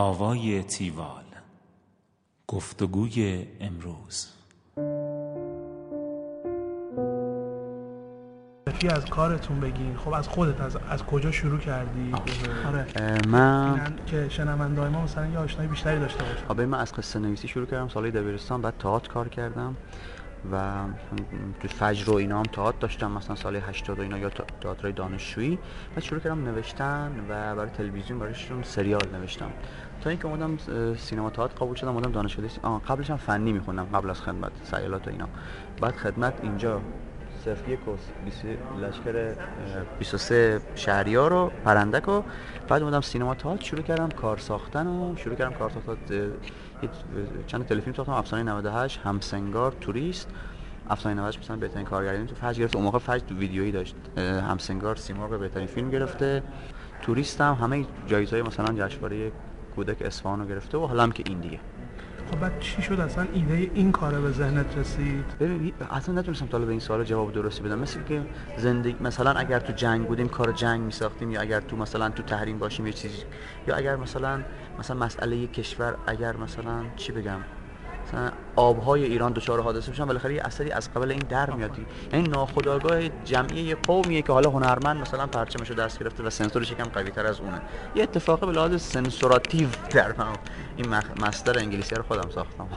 [0.00, 1.24] آوای تیوال.
[2.46, 4.28] گفتگوی امروز.
[8.88, 12.12] از کارتون بگین؟ خب از خودت از, از کجا شروع کردی؟
[12.66, 12.86] آره.
[13.28, 17.48] من که شنونده ما مثلا یه آشنایی بیشتری داشته باشه آبه من از قصه نویسی
[17.48, 19.76] شروع کردم سالهای دبیرستان بعد تئاتر کار کردم.
[20.52, 20.84] و
[21.60, 24.30] تو فجر و اینا هم تئاتر داشتم مثلا سال 80 و اینا یا
[24.60, 25.58] تئاترای دانشجویی.
[25.94, 29.50] بعد شروع کردم نوشتن و برای تلویزیون برایشون سریال نوشتم.
[30.02, 30.58] تا اینکه اومدم
[30.96, 35.10] سینما تئاتر قبول شدم اومدم دانشگاه قبلش هم فنی میخوندم قبل از خدمت سیالات و
[35.10, 35.28] اینا.
[35.80, 36.80] بعد خدمت اینجا
[37.44, 37.96] صرف یک و
[38.80, 42.22] لشکر اه، 23 شهریار رو پرندک و
[42.68, 43.64] بعد اومدم سینما تئاتر.
[43.64, 45.96] شروع کردم کار ساختن و شروع کردم کار ساختن.
[47.46, 50.28] چند تلفیلم ساختم افسانه 98 همسنگار توریست.
[50.90, 52.76] افسانه 98 مثلا بهترین کارگردانی تو فجر گرفت.
[52.76, 53.96] اون موقع فجر ویدیویی داشت.
[54.18, 56.42] همسنگار سیمرغ بهترین فیلم گرفته.
[57.02, 59.32] توریست هم همه جایزهای مثلا جشنواره
[59.74, 61.60] کودک اصفهان رو گرفته و حالا هم که این دیگه.
[62.30, 66.58] خب بعد چی شد اصلا ایده این کاره به ذهنت رسید؟ ببین اصلا نتونستم تا
[66.58, 67.78] به این سوال جواب درستی بدم.
[67.78, 68.22] مثل که
[68.56, 72.58] زندگی مثلا اگر تو جنگ بودیم کار جنگ میساختیم یا اگر تو مثلا تو تحریم
[72.58, 73.22] باشیم یه چیزی
[73.68, 74.40] یا اگر مثلا
[74.78, 77.40] مثلا مسئله کشور اگر مثلا چی بگم؟
[78.10, 81.70] مثلا آبهای ایران دچار حادثه بشن بالاخره یه اثری از قبل این در میاد.
[82.12, 86.84] یعنی ناخودآگاه جمعی یه قومیه که حالا هنرمند مثلا پرچمشو دست گرفته و سنسورش یکم
[86.84, 87.60] قوی تر از اونه.
[87.94, 90.26] یه اتفاقی به لحاظ سنسوراتیو در من
[90.76, 90.86] این
[91.26, 92.68] مصدر انگلیسی رو خودم ساختم.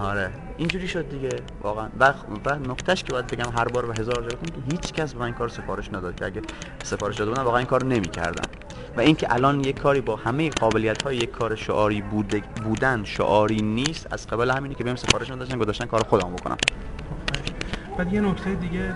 [0.00, 0.30] آره.
[0.56, 1.28] اینجوری شد دیگه
[1.62, 1.88] واقعا.
[2.00, 5.20] و, و نکتهش که باید بگم هر بار و هزار جا که هیچ کس به
[5.20, 6.42] من کار سفارش نداد که اگه
[6.82, 8.50] سفارش داده بودن واقعا این کار نمی‌کردم
[8.98, 13.62] و اینکه الان یک کاری با همه قابلیت های یک کار شعاری بوده بودن شعاری
[13.62, 16.56] نیست از قبل همینه که بهم سفارش نداشتن گذاشتن کار خودم بکنم.
[17.98, 18.94] بعد یه نکته دیگه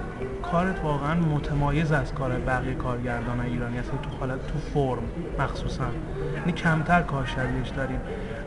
[0.52, 5.02] کارت واقعا متمایز از کار بقیه کارگردان ایرانی اصلا تو حالت تو فرم
[5.38, 5.84] مخصوصا.
[6.36, 8.00] یعنی کمتر کار شبیهش داریم.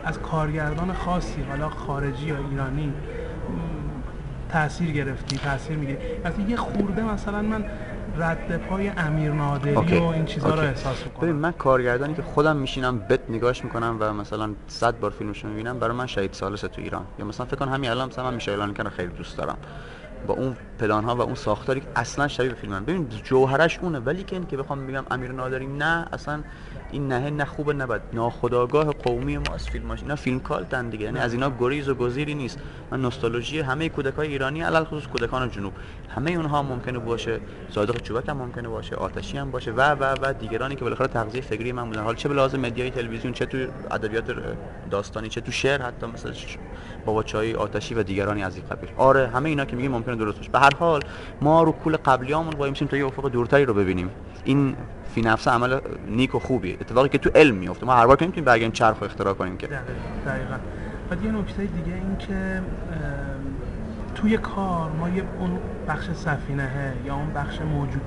[0.05, 2.93] از کارگردان خاصی حالا خارجی یا ایرانی
[4.49, 5.97] تاثیر گرفتی تاثیر می‌گیری.
[6.25, 7.65] مثلا یه خورده مثلا من
[8.17, 9.97] رد پای امیر نادری اوکی.
[9.97, 10.61] و این چیزها رو.
[10.61, 15.11] احساس ببین می‌کنم من کارگردانی که خودم میشینم بت نگاش می‌کنم و مثلا صد بار
[15.11, 18.07] فیلمش رو می‌بینم برای من شهید سالسه تو ایران یا مثلا فکر کن همین الان
[18.07, 19.57] مثلا من میشایل رو خیلی دوست دارم
[20.25, 23.79] با اون پلان ها و اون ساختاری که اصلا شبیه به فیلم من ببین جوهرش
[23.79, 26.43] اونه ولی که این که بخوام بگم امیر نادری نه اصلا
[26.91, 28.01] این نه نه خوبه نه بد.
[28.13, 30.01] ناخودآگاه قومی ما از فیلماش.
[30.01, 31.05] اینا فیلم کالتن دیگه.
[31.05, 32.59] یعنی از اینا گریز و گزیری نیست.
[32.91, 35.73] من نوستالژی همه کودکای ایرانی علل خصوص کودکان جنوب.
[36.15, 37.39] همه اونها ممکنه باشه.
[37.69, 38.95] صادق چوبک هم ممکنه باشه.
[38.95, 39.71] آتشی هم باشه.
[39.71, 42.91] و و و دیگرانی که بالاخره تغذیه فکری من بودن حالا چه به لحاظ مدیای
[42.91, 43.57] تلویزیون چه تو
[43.91, 44.25] ادبیات
[44.91, 46.31] داستانی چه تو شعر حتی مثلا
[47.05, 48.89] بابا چای آتشی و دیگرانی از این قبیل.
[48.97, 50.51] آره همه اینا که میگیم ممکنه درست باشه.
[50.51, 51.01] به هر حال
[51.41, 54.09] ما رو کول قبلیامون وای میسیم تا یه افق دورتری رو ببینیم.
[54.43, 54.75] این
[55.15, 56.77] فی نفس عمل نیک و خوبیه.
[56.81, 57.85] اتفاقی که تو علم میفته.
[57.85, 59.67] ما هر بار که نمی‌تونیم برگردیم چرخ رو اختراع کنیم که.
[59.67, 60.55] دقیقا
[61.09, 62.61] بعد یه نکته دیگه این که
[64.15, 68.01] توی کار ما یه اون بخش سفینه یا اون بخش موجود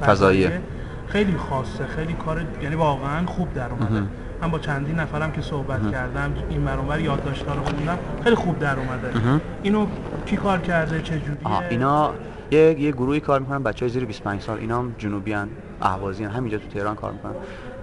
[0.00, 0.48] فضاییه.
[0.48, 0.60] فضاییه
[1.06, 4.06] خیلی خاصه خیلی کار یعنی واقعا خوب در اومده.
[4.42, 8.36] من با چندین نفرم که صحبت کردم این ور اون ور یادداشت‌ها رو خوندم خیلی
[8.36, 9.40] خوب در اومده.
[9.62, 9.86] اینو
[10.26, 12.12] کی کار کرده؟ چه جوریه؟ اینا
[12.50, 15.48] یه یه گروهی کار می‌کنن بچه های زیر 25 سال اینا هم جنوبیان
[15.82, 17.32] اهوازی همینجا تو تهران کار می‌کنن.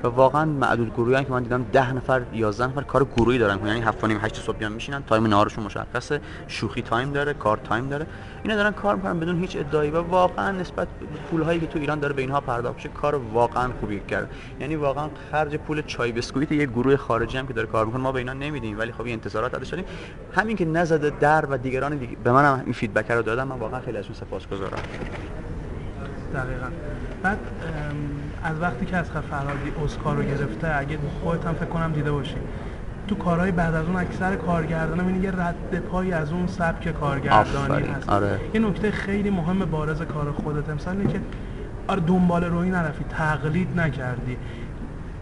[0.03, 3.67] و واقعا معدود گروهی که من دیدم 10 نفر 11 نفر کار گروهی دارن.
[3.67, 6.21] یعنی 7 و نیم 8 صبح بیان میشینن time نهارشون مشخصه.
[6.47, 8.05] شوخی time داره کار time داره.
[8.43, 10.87] اینا دارن کار می‌کنن بدون هیچ ادعایی و واقعا نسبت
[11.31, 14.29] پول هایی که تو ایران داره به اینها پرداخت میشه کار واقعا خوبی کرد.
[14.59, 18.11] یعنی واقعا خرج پول چای بسکویت یه گروه خارجی هم که داره کار می‌کنه ما
[18.11, 18.79] به اینا نمیدیم.
[18.79, 19.85] ولی خب این انتظارات ازش داریم.
[20.35, 23.79] همین که نزده در و دیگران دیگه به منم این فیدبک رو دادن من واقعا
[23.79, 24.79] خیلی ازشون سپاسگزارم.
[26.33, 26.67] دقیقا.
[27.23, 27.37] بعد
[28.43, 32.35] از وقتی که از فرهادی اسکار رو گرفته اگه خودت هم فکر کنم دیده باشی
[33.07, 37.87] تو کارهای بعد از اون اکثر کارگردانا می‌بینی یه رد پایی از اون سبک کارگردانی
[37.87, 38.09] هست.
[38.09, 38.39] آره.
[38.53, 41.19] یه نکته خیلی مهم بارز کار خودت امسال اینه که
[41.87, 44.37] آره دنبال روی نرفتی تقلید نکردی.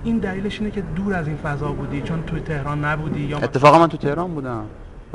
[0.04, 3.80] این دلیلش اینه که دور از این فضا بودی چون توی تهران نبودی یا اتفاقا
[3.80, 4.64] من تو تهران بودم.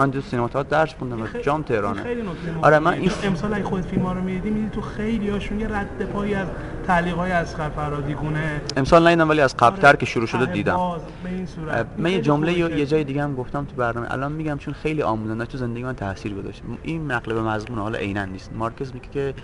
[0.00, 2.02] من تو سینما تئاتر درس خوندم خیلی- جام تهرانه.
[2.02, 2.64] خیلی نکته مهمیه.
[2.64, 5.69] آره من این امسال اگه خودت فیلم ها رو می‌دیدی می‌دیدی تو خیلی هاشون یه
[5.69, 6.49] رد پایی از
[6.87, 8.61] تعلیق های اسقر فرادی گونه.
[8.76, 10.76] امسال ندیدم ولی از قبلتر آره، که شروع شده دیدم.
[10.76, 11.76] باز، به این صورت.
[11.97, 14.12] این من یه جمله یه جای دیگه هم گفتم تو برنامه.
[14.12, 17.99] الان میگم چون خیلی آموزنده تو زندگی من تاثیر گذاشت این نقل به مضمون حالا
[17.99, 18.53] عینا نیست.
[18.53, 19.35] مارکز میگه که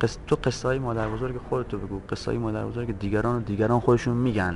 [0.00, 0.18] قص...
[0.26, 2.00] تو قصه های مادر بزرگ خودتو بگو.
[2.10, 4.54] قصه های مادر بزرگ دیگران و دیگران خودشون میگن.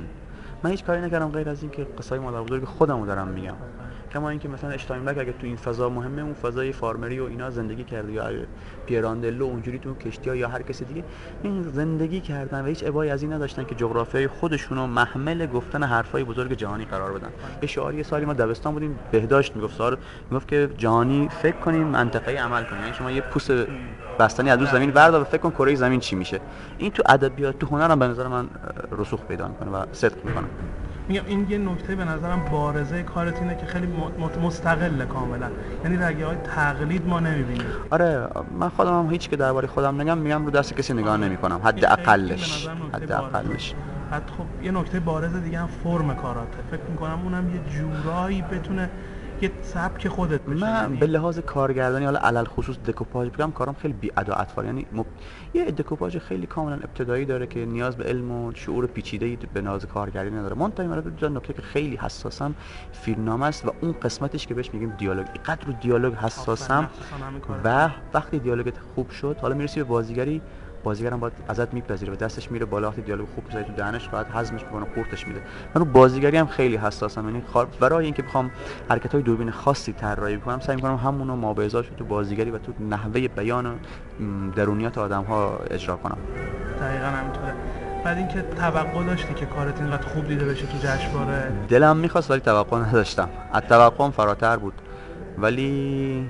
[0.63, 3.53] من هیچ کاری نکردم غیر از اینکه قصه های مادر بزرگ خودمو دارم میگم.
[4.13, 7.83] کما اینکه مثلا اشتاینبرگ اگه تو این فضا مهمه اون فضای فارمری و اینا زندگی
[7.83, 8.29] کرده یا
[8.85, 11.03] پیراندلو اونجوری تو کشتی ها یا هر کسی دیگه
[11.43, 16.23] این زندگی کردن و هیچ ابایی از این نداشتن که جغرافیای خودشونو محمل گفتن حرفای
[16.23, 17.29] بزرگ جهانی قرار بدن.
[17.61, 19.97] به شعاری سالی ما دبستان بودیم بهداشت می‌گفت سال
[20.31, 23.51] می‌گفت که جهانی فکر کنیم منطقه عمل کنیم یعنی شما یه پوست
[24.19, 26.39] بستنی از زمین بردار و فکر کن کره زمین چی میشه.
[26.77, 28.49] این تو ادبیات تو هنرم به نظر من
[28.91, 30.47] رسوخ پیدا می‌کنه و صدق می‌کنه.
[31.09, 33.87] میگم این یه نکته به نظرم بارزه کارت اینه که خیلی
[34.43, 35.49] مستقله کاملا.
[35.83, 37.65] یعنی رگه های تقلید ما نمی‌بینیم.
[37.89, 38.27] آره
[38.59, 41.61] من خودم هم هیچ که درباره خودم نگم میگم رو دست کسی نگاه نمی‌کنم.
[41.63, 43.73] حد اقلش حد اقلش.
[44.11, 46.57] خب یه نکته بارز دیگه هم فرم کاراته.
[46.71, 48.89] فکر می‌کنم اونم یه جورایی بتونه
[49.41, 53.93] یه سبک خودت بشه من به لحاظ کارگردانی حالا علل خصوص دکوپاژ بگم کارم خیلی
[53.93, 55.05] بی ادا یعنی مب...
[55.53, 59.85] یه دکوپاژ خیلی کاملا ابتدایی داره که نیاز به علم و شعور پیچیده به لحاظ
[59.85, 60.55] کارگردانی نداره.
[60.55, 62.55] من تا این دو نکته که خیلی حساسم
[62.91, 65.25] فیلمنامه است و اون قسمتش که بهش میگیم دیالوگ.
[65.33, 66.89] اینقدر رو دیالوگ حساسم
[67.63, 70.41] و وقتی دیالوگت خوب شد حالا می‌رسی به بازیگری
[70.83, 72.89] بازیگرم باید ازت میپذیره و دستش میره بالا.
[72.89, 75.41] وقتی دیالوگ خوب می‌ذاری تو دهنش بعد هضمش می‌کنه قورتش میده.
[75.75, 77.25] من رو بازیگری هم خیلی حساسم.
[77.25, 77.43] یعنی
[77.79, 78.51] برای اینکه بخوام
[78.89, 83.27] حرکت های دوربین خاصی طراحی کنم سعی می‌کنم همونو مابعضاش تو بازیگری و تو نحوه
[83.27, 83.79] بیان
[84.55, 86.17] درونیات آدم ها اجرا کنم.
[86.81, 87.53] دقیقا همینطوره.
[88.05, 92.39] بعد اینکه توقع داشتی که کارت اینقدر خوب دیده بشه تو جشنواره؟ دلم می‌خواست ولی
[92.39, 93.29] توقع نداشتم.
[93.53, 94.73] از توقعم فراتر بود.
[95.37, 96.29] ولی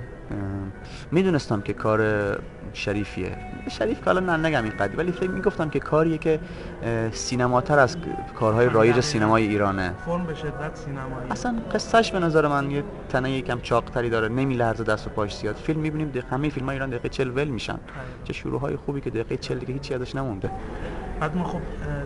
[1.12, 2.02] می‌دونستم که کار
[2.74, 3.38] شریفیه.
[3.70, 6.40] شریف که نه نگم این قدی ولی فکر می‌گفتم که کاریه که
[7.12, 7.98] سینماتر از
[8.40, 9.94] کارهای رایج سینمای ایرانه.
[10.06, 11.31] فرم به شدت سینمایی.
[11.31, 14.28] اصلا قصهش به نظر من یه تنه یکم چاقتری داره.
[14.28, 15.56] نمیلرزه دست و پاش زیاد.
[15.56, 17.80] فیلم می‌بینیم دقیقه همه فیلم های ایران دقیقه 40 ول میشن.
[18.24, 20.52] چه شروع های خوبی که دقیقه 40 دیگه هیچی ازش نمونده.
[21.20, 21.62] بعد ما خب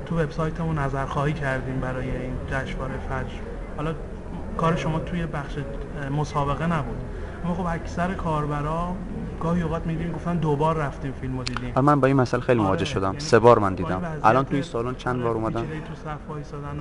[0.05, 3.39] تو وبسایتمون نظرخواهی کردیم برای این جشنواره فجر
[3.77, 3.93] حالا
[4.57, 5.57] کار شما توی بخش
[6.17, 6.97] مسابقه نبود.
[7.45, 8.95] اما خب اکثر کاربرا
[9.41, 11.79] گاهی اوقات میدیم گفتن دو بار رفتیم فیلمو دیدیم.
[11.79, 13.07] من با این مسئله خیلی آره، مواجه شدم.
[13.07, 14.01] یعنی سه بار من دیدم.
[14.23, 16.79] الان توی سالن چند بار اومدم؟ تو صف وایسادن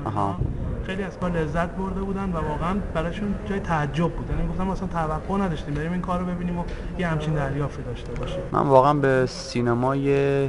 [0.86, 4.30] خیلی از کار لذت برده بودن و واقعا براشون جای تعجب بود.
[4.30, 6.64] یعنی گفتم مثلا توقع نداشتیم بریم این کارو ببینیم و
[6.98, 8.40] یه همچین دریافتی داشته باشیم.
[8.52, 10.48] من واقعا به سینمای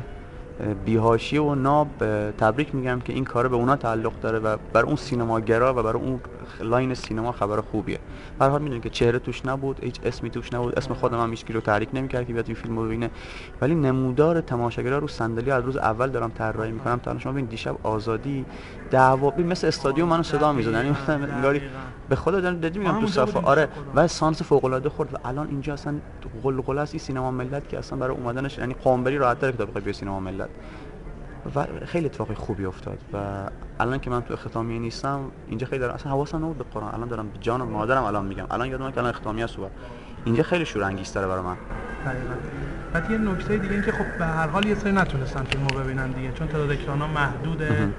[0.85, 1.87] بی‌حاشیه و ناب
[2.31, 5.97] تبریک میگم که این کار به اونا تعلق داره و بر اون سینماگرا و بر
[5.97, 6.19] اون
[6.59, 7.99] line سینما خبر خوبیه.
[8.39, 11.45] به حال می‌دونید که چهره توش نبود هیچ اسمی توش نبود اسم خودم هم هیچ
[11.49, 13.09] رو تحریک نمی‌کرد که بیاد این فیلمو ببینه.
[13.61, 17.75] ولی نمودار تماشاگرا رو صندلی از روز اول دارم طراحی می‌کنم تا شما ببین دیشب
[17.83, 18.45] آزادی
[18.91, 20.71] دعوا مثل استادیوم منو صدا می‌زد.
[20.71, 21.61] یعنی انگاری
[22.09, 23.41] به خدا دارم دیدی میگم تو صفحه.
[23.41, 25.95] آره و سانس فوق العاده خورد و الان اینجا اصلا
[26.43, 29.93] قلقله است این سینما ملت که اصلا برای اومدنش یعنی قامبری راحت تر که بخوای
[29.93, 30.49] سینما ملت.
[31.55, 33.17] و خیلی اتفاقی خوبی افتاد و
[33.79, 36.93] الان که من تو اختتامیه نیستم اینجا خیلی دارم اصلا حواسم نبود به قرآن.
[36.93, 38.45] الان دارم به جان و مادرم الان میگم.
[38.51, 39.57] الان یادم که الان اختتامیه است
[40.25, 41.55] اینجا خیلی شور انگیز برای من.
[42.93, 46.11] بعد یه نکته دیگه این که خب به هر حال یه سری نتونستن فیلمو ببینن
[46.11, 47.89] دیگه چون تعداد اکرانا محدوده.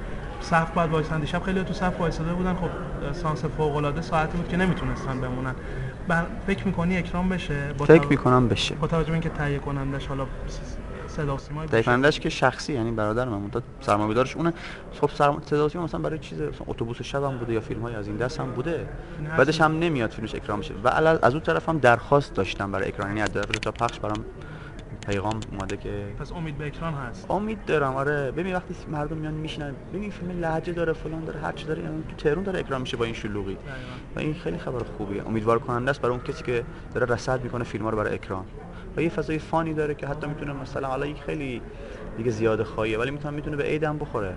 [0.40, 1.20] صف باید وایسن.
[1.20, 2.54] دیشب خیلی تو صف وایساده بودن.
[2.54, 2.68] خب
[3.12, 5.54] سانس فوق العاده ساعتی بود که نمی‌تونستن بمونن.
[6.08, 6.26] بر...
[6.46, 8.74] فکر می‌کنی اکرام بشه؟ با فکر می‌کنم بشه.
[8.74, 10.26] با توجه به اینکه تهیه کنندش حالا
[11.08, 14.52] صدا سیمای که شخصی یعنی برادر من مدت سرمایه‌گذارش اونه.
[15.00, 15.10] خب
[15.46, 18.16] صدا سیما مثلا برای چیز مثلا اتوبوس شب هم بوده یا فیلم های از این
[18.16, 18.86] دست هم بوده.
[19.38, 20.74] بعدش هم نمیاد فیلمش اکرام بشه.
[20.84, 23.08] و از اون طرف هم درخواست داشتم برای اکران.
[23.08, 23.30] یعنی از
[23.62, 24.24] تا پخش برام
[25.06, 27.30] پیغام اومده که پس امید به اکران هست.
[27.30, 28.30] امید دارم آره.
[28.30, 32.04] ببین وقتی مردم میان میشنن ببین فیلم لهجه داره فلان داره هر چی داره یعنی
[32.08, 33.56] تو تهران داره اکرام میشه با این شلوغی.
[34.16, 35.26] و این خیلی خبر خوبیه.
[35.26, 38.44] امیدوار کننده است برای اون کسی که داره رصد می‌کنه فیلم رو برای اکران.
[38.96, 41.60] و یه فضای فانی داره که حتی می‌تونه مثلا حالا خیلی
[42.16, 44.34] دیگه زیاد خواهیه ولی می‌تونه می‌تونه به عیدم بخوره.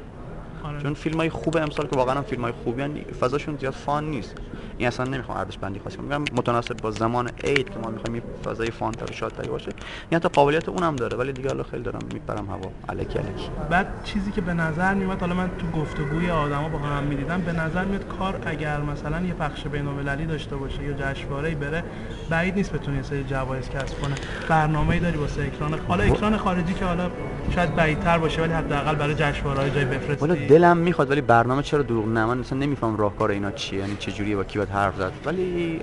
[0.64, 0.82] آره.
[0.82, 4.36] چون فیلم های خوب امسال که واقعا فیلم های خوبی هن فضاشون زیاد فان نیست.
[4.78, 6.24] این اصلا نمی‌خوام ارزش بندی خاصی کنم.
[6.36, 9.72] متناسب با زمان عید که ما می‌خوایم این فضای فان تر شاد تری باشه.
[10.10, 12.72] این حتی قابلیت اونم داره ولی دیگه حالا خیلی دارم میپرم هوا.
[12.90, 13.50] الکی الکی.
[13.70, 17.52] بعد چیزی که به نظر میاد حالا من تو گفتگوی آدما با هم می‌دیدم به
[17.52, 21.84] نظر میاد کار اگر مثلا یه پخش بین‌المللی داشته باشه یا جشنواره‌ای بره
[22.30, 24.16] بعید نیست بتونه یه سری جوایز کسب کنه.
[24.50, 27.12] برنامه‌ای داری واسه اکران حالا اکران خارجی که حالا
[27.56, 30.48] شاید بعیدتر باشه ولی حداقل برای جشنواره‌های جای بفرستی.
[30.48, 34.12] دلم می‌خواد ولی برنامه چرا دروغ نه؟ من مثلا نمیفهم راهکار اینا چیه یعنی چه
[34.12, 35.82] جوریه با کی باید حرف زد ولی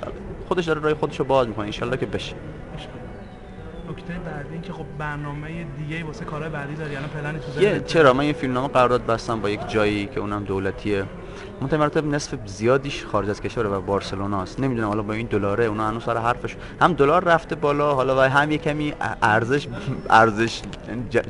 [0.49, 2.35] خودش داره راه خودش رو باز می‌کنه ان که بشه.
[3.91, 7.81] نکته بعدی این که خب برنامه دیگه واسه کارهای بعدی داری الان پلن تو یه
[7.87, 11.05] چرا؟ من یه فیلمنامه قرارداد بستم با یک جایی که اونم دولتیه.
[11.61, 14.61] منتها مرتب نصف زیادیش خارج از کشور و بارسلونا است.
[14.61, 18.21] نمی‌دونم حالا با این دلاره اونا هنوز سر حرفش هم دلار رفته بالا حالا و
[18.21, 19.69] هم یه کمی ارزش
[20.11, 20.63] ارزش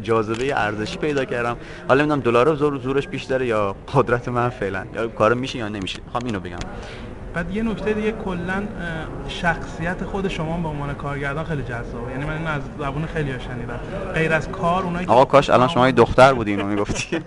[0.03, 1.57] جاذبه ارزشی پیدا کردم.
[1.89, 4.87] حالا نمی‌دونم دلار زور زورش بیشتره یا قدرت من فعلا.
[4.95, 5.99] یا کار میشه یا نمیشه.
[6.05, 6.59] می‌خوام اینو بگم.
[7.35, 8.63] بعد یه نکته دیگه کلا
[9.29, 12.11] شخصیت خود شما به عنوان کارگردان خیلی جذابه.
[12.13, 13.81] یعنی من اینو از زبون خیلی ها شنیدم.
[14.15, 17.17] غیر از کار اونایی که آقا کاش الان شما یه دختر بودی اینو می‌گفتی.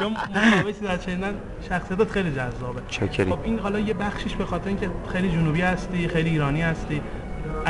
[0.00, 1.34] مصاحبه در شنیدن
[1.68, 2.80] شخصیتت خیلی جذابه.
[2.88, 7.00] چکری خب این حالا یه بخشیش به خاطر اینکه خیلی جنوبی هستی خیلی ایرانی هستی.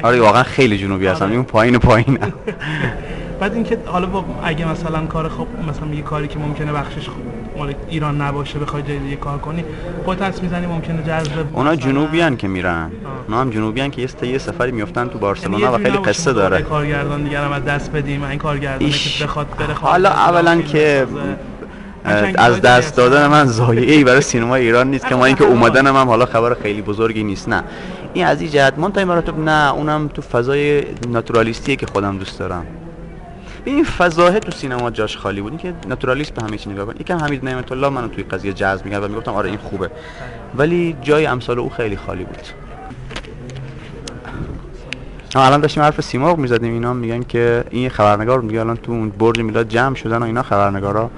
[0.02, 1.24] آره واقعا خیلی جنوبی هستم.
[1.24, 1.34] آره.
[1.34, 2.18] اون پایین پایین
[3.40, 7.14] بعد اینکه حالا با اگه مثلا کار خب مثلا یه کاری که ممکنه بخشش خب
[7.56, 9.64] مال ایران نباشه بخوای جای دیگه کار کنی
[10.04, 12.90] خودت حدس می‌زنی ممکنه جذب اونا جنوبیان که میرن.
[13.28, 16.32] اونا هم جنوبیان که یه یه سفری میفتن تو یعنی بارسلونا یه و خیلی قصه
[16.32, 16.62] داره.
[16.62, 19.18] کارگردان دیگر هم از دست بدیم این کارگردانی ایش.
[19.18, 21.06] که بخواد بره حالا اولا که
[22.34, 23.26] از دست دیگه دادن.
[23.26, 26.82] من ضایعه ای برای سینما ایران نیست که ما اینکه اومدن هم حالا خبر خیلی
[26.82, 27.64] بزرگی نیست نه.
[28.14, 32.66] این از این جهت منتهی مراتب نه اونم تو فضای ناتورالیستیه که خودم دوست دارم.
[33.64, 35.52] این فضاه تو سینما جاش خالی بود.
[35.52, 38.85] اینکه ناتورالیست به همه چی نگاه کن یکم حمید نعمت الله منو توی قضیه جذب
[38.85, 39.90] می‌کرد و می‌گفتم آره این خوبه.
[40.56, 42.38] ولی جای امثال او خیلی خالی بود.
[45.35, 46.73] ها الان داشتیم حرف سیمرغ می‌زدیم.
[46.73, 50.42] اینا میگن که این خبرنگار میگه الان تو اون برج میلاد جمع شدن و اینا
[50.42, 51.11] خبرنگارا.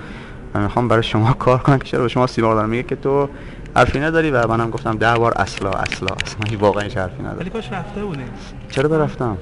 [0.55, 3.29] من می‌خوام برای شما کار کنم که چرا به شما سیمرغ دارم میگه که تو
[3.77, 6.59] حرفی نداری و منم گفتم ده بار اصلا اصلا اصلا.
[6.59, 8.29] واقعا هیچ حرفی نداری ولی کاش رفته بودیم.
[8.71, 9.39] چرا برفتم؟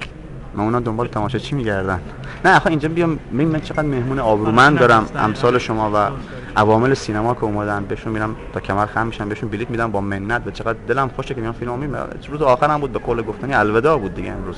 [0.56, 2.00] من اونا دنبال تماشا چی میگردن.
[2.44, 5.06] نه آخه اینجا بیام ببین من چقدر مهمون آبرومند دارم.
[5.16, 6.10] امثال شما و.
[6.56, 10.42] عوامل سینما که اومدن بهشون میرم تا کمر خم میشم بهشون بلیط میدم با منت.
[10.46, 13.98] و چقدر دلم خوشه که میام فیلمو می‌بینم روز آخرم بود به قول گفتنی الوداع
[13.98, 14.56] بود دیگه امروز.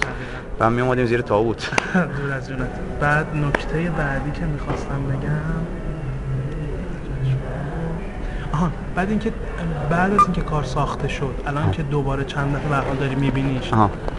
[0.60, 1.70] و هم میومدیم زیر تابوت.
[1.94, 2.68] دور از جونت.
[3.00, 5.66] بعد نکته بعدی که می‌خواستم بگم.
[8.52, 9.32] آها بعد اینکه
[9.90, 13.70] بعد از اینکه کار ساخته شد الان که دوباره چند دفعه به داری میبینیش.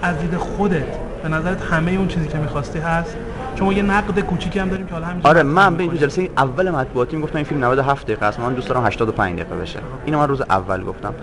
[0.01, 3.17] از دید خودت به نظرت همه اون چیزی که می‌خواستی هست؟
[3.55, 5.97] چون ما یه نقد کوچیکی هم داریم که حالا همینجا آره من به این.
[5.97, 8.39] جلسه اول مطبوعاتی می‌گفتم این فیلم 97 دقیقه است.
[8.39, 9.79] من دوست دارم 85 دقیقه بشه.
[10.05, 11.13] اینو من روز اول گفتم.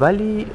[0.00, 0.46] ولی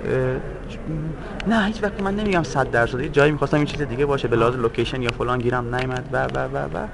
[1.48, 3.00] نه هیچ وقت من نمیگم 100 درصد.
[3.00, 6.26] یه جایی می‌خواستم این چیز دیگه باشه به لحاظ لوکیشن یا فلان گیرم نیامد و
[6.26, 6.88] و و و.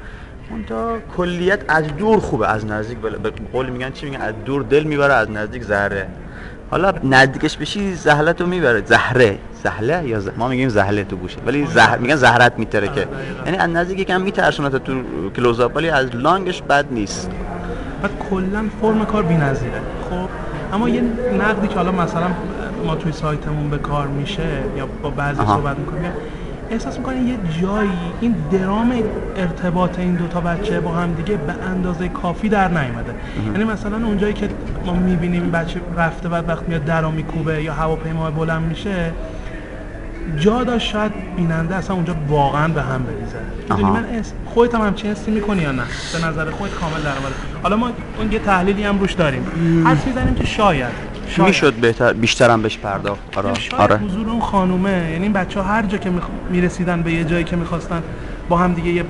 [0.50, 2.98] اون تا کلیت از دور خوبه از نزدیک.
[2.98, 6.08] بل- به قول میگن چی میگن؟ از دور دل می‌بره از نزدیک زهره
[6.72, 8.84] حالا نزدیکش بشی زهلت رو می‌بره.
[8.86, 9.38] زهره.
[9.64, 10.30] زهله یا ز...
[10.38, 11.38] ما میگیم زهله تو گوشه.
[11.46, 13.46] ولی زهر میگن زهرت میترکه دقیقاً.
[13.46, 14.94] یعنی از نزدیک یکم میترسونت تو
[15.36, 17.32] کلوزآپ ولی از لانگش بد نیست.
[18.02, 19.82] بعد کلا فرم کار بی‌نظیره.
[20.10, 20.30] خب
[20.74, 21.02] اما یه
[21.40, 22.28] نقدی که حالا مثلا
[22.86, 25.42] ما توی سایتمون به کار میشه یا با بعضی.
[25.46, 26.12] صحبت می‌کنیم
[26.70, 27.90] احساس می‌کنین یه جایی
[28.22, 28.94] این درام
[29.38, 33.16] ارتباط این دوتا بچه با هم دیگه به اندازه کافی در نیومده
[33.46, 34.50] یعنی مثلا اونجایی که
[34.86, 39.12] ما می‌بینیم بچه رفته بعد وقت میاد در رو میکوبه یا هواپیما بلند میشه
[40.40, 43.38] جا داشت شاید بیننده اصلا اونجا واقعا به هم بریزه.
[43.70, 43.92] می‌دونی.
[43.92, 44.34] من اس...
[44.46, 47.12] خودت هم همچین حسی می‌کنی یا نه؟ به نظر خودت کامل در
[47.64, 47.90] حالا ما
[48.20, 49.44] اون یه تحلیلی هم روش داریم.
[49.88, 51.13] حس می‌زنیم که شاید.
[51.40, 53.38] می‌شد بهتر بیشترم بهش پرداخت.
[53.38, 53.98] آره شاید آره.
[53.98, 55.10] حضور اون خانومه.
[55.12, 56.24] یعنی بچه ها هر جا که میخ...
[56.50, 58.04] می‌رسیدن به یه جایی که می‌خواستن
[58.50, 59.06] با هم دیگه یه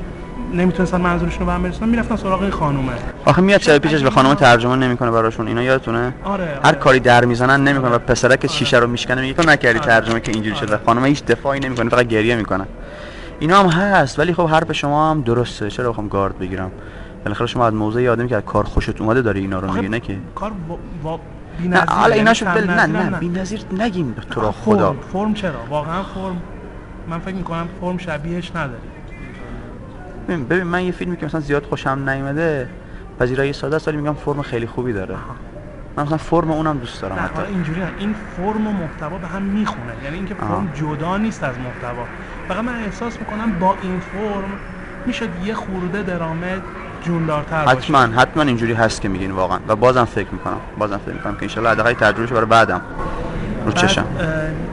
[0.54, 2.92] نمی‌تونستن منظورشون رو به هم برسونن می‌رفتن سراغ این خانومه.
[3.26, 6.78] آخه میاد شب پیشش به خانم ترجمه نمی‌کنه براشون؟ اینا یادتونه؟ آره هر آره.
[6.78, 10.56] کاری در می‌زنن نمی‌کنه و پسرک شیشه رو میشکنه میگه تو نکردی ترجمه که اینجوری
[10.56, 10.80] شده.
[10.86, 12.66] خانم هیچ دفاعی نمی‌کنه فقط گریه می‌کنه.
[13.40, 15.70] اینا هم هست ولی خب حرف شما هم درسته.
[15.70, 16.72] چرا بخوام گارد بگیرم؟
[17.24, 20.18] بالاخره شما از موضع آدمی که کار خوشت اومده داری اینا رو میگه نه که؟
[20.36, 20.78] کار با...
[21.04, 21.20] با...
[21.60, 21.80] نه.
[21.80, 24.76] حالا یعنی اینا شد کم بل نه نه بی‌نظیر نگیم تو را فرم.
[24.76, 26.42] خدا فرم چرا واقعا فرم
[27.08, 28.90] من فکر می‌کنم فرم شبیهش نداری
[30.28, 32.70] ببین ببین من یه فیلمی که مثلا زیاد خوشم نیومده
[33.20, 35.16] پذیرایی ساده است ولی میگم فرم خیلی خوبی داره
[35.98, 37.94] من مثلا فرم اونم دوست دارم نه حتی حالا اینجوری نه.
[37.98, 40.74] این فرم و محتوا به هم می‌خونه یعنی اینکه فرم آه.
[40.74, 42.10] جدا نیست از محتوا
[42.48, 44.60] فقط من احساس می‌کنم با این فرم
[45.06, 46.62] می‌شد یه خورده درامه
[47.04, 49.60] جوندارتر باشه حتما حتما اینجوری هست که میگین واقعا.
[49.68, 52.82] و بازم فکر می‌کنم بازم فکر می‌کنم که انشالله حداقل تجربهش برای بعدم.
[53.66, 54.06] رو چشم.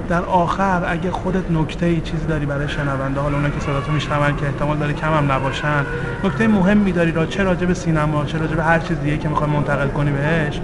[0.08, 4.36] در آخر اگه خودت نکته ای چیزی داری برای شنونده حالا اونا که صداتو میشنون
[4.36, 5.84] که احتمال داره کم هم نباشن
[6.24, 9.28] نکته مهمی داری را چه راجع به سینما چه راجع به هر چیز دیگه که
[9.28, 10.60] می‌خوای منتقل کنی بهش؟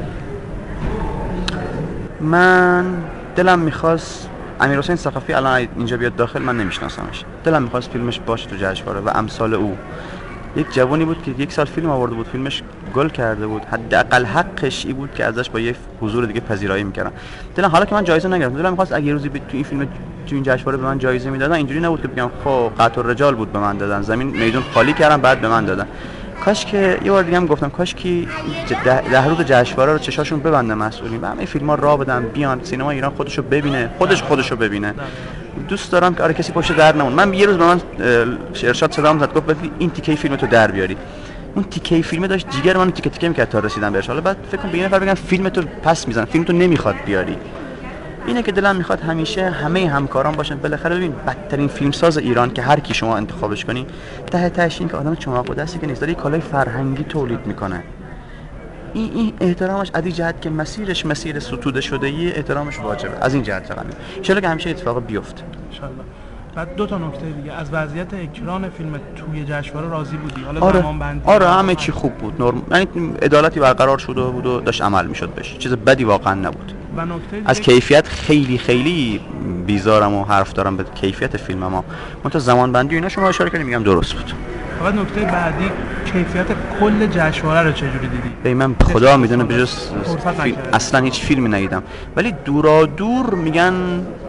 [2.20, 2.84] من
[3.36, 4.28] دلم می‌خواست
[4.60, 7.24] امیر حسین ثقافی الان اینجا بیاد داخل من نمیشناسمش.
[7.44, 9.76] دلم می‌خواست فیلمش باشه تو جشنواره و امثال او.
[10.56, 12.62] یک جوانی بود که یک سال فیلم آورده بود فیلمش
[12.94, 13.62] گل کرده بود.
[13.64, 17.12] حداقل حقش ای بود که ازش با یه حضور دیگه پذیرایی می‌کردم
[17.56, 19.84] دلم حالا که من جایزه نگرفتم دلم می‌خواست اگه روزی تو این فیلم
[20.26, 23.52] تو این جشنواره به من جایزه می‌دادن اینجوری نبود که بگم خب قطع الرجال بود
[23.52, 24.02] به من دادن.
[24.02, 25.86] زمین میدون خالی کردم بعد به من دادن.
[26.44, 28.26] کاش که یه بار دیگه هم گفتم کاش که
[28.84, 31.20] ده, ده روز جشنواره رو چشاشون ببندن مسئولین.
[31.20, 34.94] و همه فیلم ها را بدن بیان سینما ایران خودشو ببینه خودش خودشو ببینه.
[35.68, 37.12] دوست دارم که آره کسی پشت در نمون.
[37.12, 37.80] من یه روز به من
[38.62, 40.96] ارشاد صدام زد گفت این تیکه فیلم تو در بیاری.
[41.54, 44.06] اون تیکه فیلم داشت جیگر من تیکه تیکه می‌کرد تا رسیدم بهش.
[44.06, 46.94] حالا بعد فکر کنم به یه نفر بگم فیلم تو پس میزن فیلم تو نمی‌خواد
[47.06, 47.36] بیاری.
[48.26, 50.56] اینه که دلم می‌خواد همیشه همه همکاران باشن.
[50.56, 53.86] بالاخره ببین بدترین فیلمساز ایران که هر کی شما انتخابش کنی
[54.30, 56.00] ته تهش این که آدم چماق دستی که نیست.
[56.00, 57.82] داره کالای فرهنگی تولید می‌کنه.
[58.94, 63.12] این این احترامش از این جهت که مسیرش مسیر ستوده شده یه احترامش واجبه.
[63.20, 63.86] از این جهت فقط.
[64.30, 65.42] ان که همیشه اتفاق بیفته.
[65.70, 66.02] انشالله
[66.54, 67.52] بعد دو تا نکته دیگه.
[67.52, 70.80] از وضعیت اکران فیلم توی جشنواره راضی بودی؟ حالا آره.
[70.80, 72.42] بندی آره همه چی خوب بود.
[72.42, 76.72] نرم یعنی عدالتی برقرار شده بود و داشت عمل می‌شد بشه چیز بدی واقعا نبود.
[76.96, 79.20] و نکته از کیفیت خیلی خیلی
[79.66, 81.84] بیزارم و حرف دارم به کیفیت فیلم ما
[82.24, 84.32] منتها زمان بندی اینا شما اشاره کردیم میگم درست بود.
[84.78, 85.70] فقط نکته بعدی.
[86.12, 86.46] کیفیت
[86.80, 89.90] کل جشنواره رو چجوری دیدی به من خدا می‌دونه بجز.
[90.72, 91.82] اصلا هیچ فیلمی ندیدم
[92.16, 93.74] ولی دورا دور میگن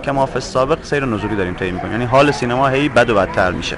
[0.03, 3.15] که ما فی سابق سیر نزولی داریم طی می‌کنیم یعنی حال سینما هی بد و
[3.15, 3.77] بدتر میشه.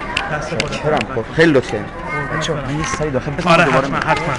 [1.33, 1.79] خیلی لطفه
[2.11, 2.63] قربونت برم.
[2.67, 4.33] من یه سری داخل آره حتما حتما